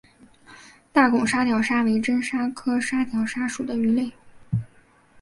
[0.91, 4.11] 大孔沙条鲨为真鲨科沙条鲨属的鱼类。